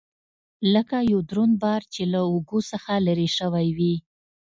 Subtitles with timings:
[0.73, 3.95] لکه يو دروند بار مې چې له اوږو څخه لرې سوى وي.